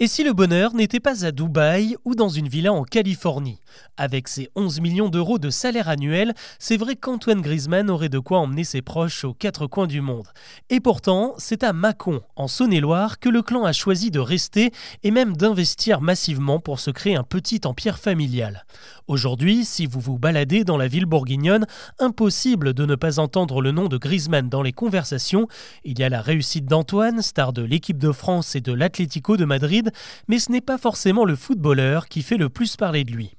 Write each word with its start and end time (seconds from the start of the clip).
Et 0.00 0.06
si 0.06 0.22
le 0.22 0.32
bonheur 0.32 0.74
n'était 0.74 1.00
pas 1.00 1.24
à 1.24 1.32
Dubaï 1.32 1.96
ou 2.04 2.14
dans 2.14 2.28
une 2.28 2.46
villa 2.46 2.72
en 2.72 2.84
Californie? 2.84 3.58
Avec 3.96 4.28
ses 4.28 4.48
11 4.54 4.80
millions 4.80 5.08
d'euros 5.08 5.40
de 5.40 5.50
salaire 5.50 5.88
annuel, 5.88 6.34
c'est 6.60 6.76
vrai 6.76 6.94
qu'Antoine 6.94 7.40
Griezmann 7.40 7.90
aurait 7.90 8.08
de 8.08 8.20
quoi 8.20 8.38
emmener 8.38 8.62
ses 8.62 8.80
proches 8.80 9.24
aux 9.24 9.34
quatre 9.34 9.66
coins 9.66 9.88
du 9.88 10.00
monde. 10.00 10.28
Et 10.70 10.78
pourtant, 10.78 11.34
c'est 11.38 11.64
à 11.64 11.72
Mâcon, 11.72 12.20
en 12.36 12.46
Saône-et-Loire, 12.46 13.18
que 13.18 13.28
le 13.28 13.42
clan 13.42 13.64
a 13.64 13.72
choisi 13.72 14.12
de 14.12 14.20
rester 14.20 14.70
et 15.02 15.10
même 15.10 15.36
d'investir 15.36 16.00
massivement 16.00 16.60
pour 16.60 16.78
se 16.78 16.92
créer 16.92 17.16
un 17.16 17.24
petit 17.24 17.62
empire 17.64 17.98
familial. 17.98 18.66
Aujourd'hui, 19.08 19.64
si 19.64 19.86
vous 19.86 19.98
vous 19.98 20.18
baladez 20.18 20.62
dans 20.62 20.76
la 20.76 20.86
ville 20.86 21.06
bourguignonne, 21.06 21.66
impossible 21.98 22.72
de 22.72 22.86
ne 22.86 22.94
pas 22.94 23.18
entendre 23.18 23.60
le 23.60 23.72
nom 23.72 23.88
de 23.88 23.96
Griezmann 23.96 24.48
dans 24.48 24.62
les 24.62 24.72
conversations. 24.72 25.48
Il 25.82 25.98
y 25.98 26.04
a 26.04 26.08
la 26.08 26.20
réussite 26.20 26.66
d'Antoine, 26.66 27.20
star 27.20 27.52
de 27.52 27.62
l'équipe 27.62 27.98
de 27.98 28.12
France 28.12 28.54
et 28.54 28.60
de 28.60 28.72
l'Atlético 28.72 29.36
de 29.36 29.44
Madrid, 29.44 29.87
mais 30.28 30.38
ce 30.38 30.52
n'est 30.52 30.60
pas 30.60 30.78
forcément 30.78 31.24
le 31.24 31.36
footballeur 31.36 32.08
qui 32.08 32.22
fait 32.22 32.36
le 32.36 32.48
plus 32.48 32.76
parler 32.76 33.04
de 33.04 33.12
lui. 33.12 33.37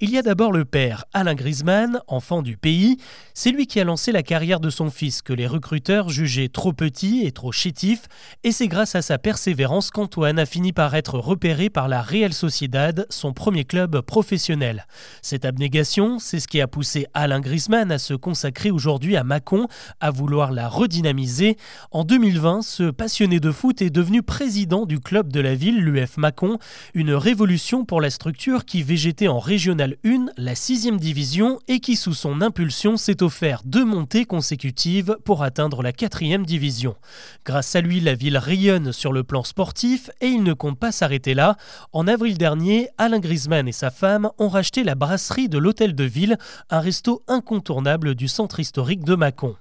Il 0.00 0.10
y 0.10 0.18
a 0.18 0.22
d'abord 0.22 0.52
le 0.52 0.64
père, 0.64 1.04
Alain 1.12 1.34
Griezmann, 1.34 2.00
enfant 2.06 2.42
du 2.42 2.56
pays. 2.56 2.98
C'est 3.34 3.50
lui 3.50 3.66
qui 3.66 3.80
a 3.80 3.84
lancé 3.84 4.12
la 4.12 4.22
carrière 4.22 4.60
de 4.60 4.70
son 4.70 4.90
fils 4.90 5.22
que 5.22 5.32
les 5.32 5.46
recruteurs 5.46 6.08
jugeaient 6.08 6.48
trop 6.48 6.72
petit 6.72 7.24
et 7.24 7.32
trop 7.32 7.52
chétif, 7.52 8.02
et 8.44 8.52
c'est 8.52 8.68
grâce 8.68 8.94
à 8.94 9.02
sa 9.02 9.18
persévérance 9.18 9.90
qu'Antoine 9.90 10.38
a 10.38 10.46
fini 10.46 10.72
par 10.72 10.94
être 10.94 11.18
repéré 11.18 11.70
par 11.70 11.88
la 11.88 12.02
Real 12.02 12.32
Sociedad, 12.32 13.06
son 13.10 13.32
premier 13.32 13.64
club 13.64 14.00
professionnel. 14.00 14.86
Cette 15.22 15.44
abnégation, 15.44 16.18
c'est 16.18 16.40
ce 16.40 16.48
qui 16.48 16.60
a 16.60 16.66
poussé 16.66 17.06
Alain 17.14 17.40
Griezmann 17.40 17.90
à 17.92 17.98
se 17.98 18.14
consacrer 18.14 18.70
aujourd'hui 18.70 19.16
à 19.16 19.24
Mâcon, 19.24 19.68
à 20.00 20.10
vouloir 20.10 20.52
la 20.52 20.68
redynamiser. 20.68 21.56
En 21.90 22.04
2020, 22.04 22.62
ce 22.62 22.90
passionné 22.90 23.40
de 23.40 23.50
foot 23.50 23.82
est 23.82 23.90
devenu 23.90 24.22
président 24.22 24.86
du 24.86 25.00
club 25.00 25.32
de 25.32 25.40
la 25.40 25.54
ville, 25.54 25.80
l'UF 25.80 26.16
Mâcon, 26.16 26.58
une 26.94 27.12
révolution 27.12 27.84
pour 27.84 28.00
la 28.00 28.10
structure 28.10 28.64
qui 28.64 28.82
végétait 28.82 29.28
en 29.28 29.38
Régionale 29.78 29.96
1, 30.04 30.32
la 30.38 30.56
6 30.56 30.90
division, 30.98 31.60
et 31.68 31.78
qui 31.78 31.94
sous 31.94 32.12
son 32.12 32.40
impulsion 32.40 32.96
s'est 32.96 33.22
offert 33.22 33.62
deux 33.64 33.84
montées 33.84 34.24
consécutives 34.24 35.16
pour 35.24 35.44
atteindre 35.44 35.84
la 35.84 35.92
4 35.92 36.42
division. 36.42 36.96
Grâce 37.44 37.76
à 37.76 37.80
lui, 37.80 38.00
la 38.00 38.14
ville 38.14 38.38
rayonne 38.38 38.92
sur 38.92 39.12
le 39.12 39.22
plan 39.22 39.44
sportif 39.44 40.10
et 40.20 40.26
il 40.26 40.42
ne 40.42 40.52
compte 40.52 40.80
pas 40.80 40.90
s'arrêter 40.90 41.34
là. 41.34 41.56
En 41.92 42.08
avril 42.08 42.38
dernier, 42.38 42.88
Alain 42.98 43.20
Griezmann 43.20 43.68
et 43.68 43.72
sa 43.72 43.92
femme 43.92 44.30
ont 44.38 44.48
racheté 44.48 44.82
la 44.82 44.96
brasserie 44.96 45.48
de 45.48 45.58
l'Hôtel 45.58 45.94
de 45.94 46.04
Ville, 46.04 46.38
un 46.70 46.80
resto 46.80 47.22
incontournable 47.28 48.16
du 48.16 48.26
centre 48.26 48.58
historique 48.58 49.04
de 49.04 49.14
Mâcon. 49.14 49.54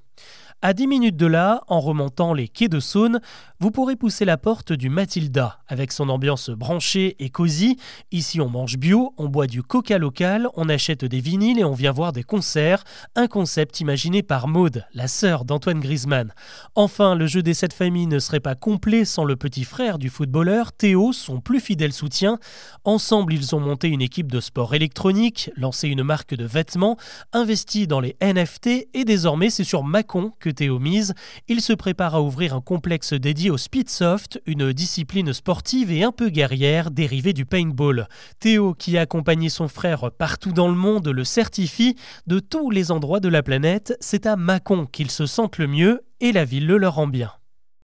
À 0.63 0.73
10 0.73 0.87
minutes 0.87 1.17
de 1.17 1.27
là, 1.27 1.61
en 1.67 1.79
remontant 1.79 2.33
les 2.33 2.47
quais 2.47 2.67
de 2.67 2.79
Saône, 2.79 3.21
vous 3.59 3.69
pourrez 3.69 3.95
pousser 3.95 4.25
la 4.25 4.37
porte 4.37 4.73
du 4.73 4.89
Matilda, 4.89 5.59
avec 5.67 5.91
son 5.91 6.09
ambiance 6.09 6.49
branchée 6.49 7.15
et 7.19 7.29
cosy. 7.29 7.77
Ici, 8.11 8.41
on 8.41 8.49
mange 8.49 8.77
bio, 8.77 9.13
on 9.17 9.29
boit 9.29 9.45
du 9.45 9.61
coca 9.61 9.99
local, 9.99 10.47
on 10.55 10.67
achète 10.67 11.05
des 11.05 11.19
vinyles 11.19 11.59
et 11.59 11.63
on 11.63 11.73
vient 11.73 11.91
voir 11.91 12.11
des 12.11 12.23
concerts. 12.23 12.83
Un 13.15 13.27
concept 13.27 13.81
imaginé 13.81 14.23
par 14.23 14.47
Maude, 14.47 14.83
la 14.95 15.07
sœur 15.07 15.45
d'Antoine 15.45 15.79
Griezmann. 15.79 16.33
Enfin, 16.73 17.13
le 17.13 17.27
jeu 17.27 17.43
des 17.43 17.53
sept 17.53 17.73
familles 17.73 18.07
ne 18.07 18.17
serait 18.17 18.39
pas 18.39 18.55
complet 18.55 19.05
sans 19.05 19.25
le 19.25 19.35
petit 19.35 19.63
frère 19.63 19.99
du 19.99 20.09
footballeur, 20.09 20.71
Théo, 20.71 21.13
son 21.13 21.39
plus 21.39 21.59
fidèle 21.59 21.93
soutien. 21.93 22.39
Ensemble, 22.83 23.35
ils 23.35 23.55
ont 23.55 23.59
monté 23.59 23.89
une 23.89 24.01
équipe 24.01 24.31
de 24.31 24.39
sport 24.39 24.73
électronique, 24.73 25.51
lancé 25.55 25.87
une 25.87 26.01
marque 26.01 26.33
de 26.33 26.45
vêtements, 26.45 26.97
investi 27.31 27.85
dans 27.85 27.99
les 27.99 28.17
NFT 28.21 28.87
et 28.95 29.05
désormais, 29.05 29.51
c'est 29.51 29.63
sur 29.63 29.83
Macon 29.83 30.31
que 30.47 30.51
Théo 30.53 30.79
mise. 30.79 31.13
Il 31.49 31.59
se 31.59 31.73
prépare 31.73 32.15
à 32.15 32.21
ouvrir 32.21 32.55
un 32.55 32.61
complexe 32.61 33.11
dédié 33.11 33.49
au 33.49 33.57
speedsoft, 33.57 34.41
une 34.45 34.71
discipline 34.71 35.33
sportive 35.33 35.91
et 35.91 36.03
un 36.03 36.13
peu 36.13 36.29
guerrière 36.29 36.89
dérivée 36.89 37.33
du 37.33 37.45
paintball. 37.45 38.07
Théo, 38.39 38.73
qui 38.73 38.97
a 38.97 39.01
accompagné 39.01 39.49
son 39.49 39.67
frère 39.67 40.09
partout 40.09 40.53
dans 40.53 40.69
le 40.69 40.75
monde, 40.75 41.09
le 41.09 41.25
certifie. 41.25 41.97
De 42.27 42.39
tous 42.39 42.69
les 42.69 42.91
endroits 42.91 43.19
de 43.19 43.27
la 43.27 43.43
planète, 43.43 43.97
c'est 43.99 44.25
à 44.25 44.37
Mâcon 44.37 44.85
qu'ils 44.85 45.11
se 45.11 45.25
sentent 45.25 45.57
le 45.57 45.67
mieux 45.67 46.05
et 46.21 46.31
la 46.31 46.45
ville 46.45 46.65
le 46.65 46.77
leur 46.77 46.95
rend 46.95 47.07
bien. 47.07 47.36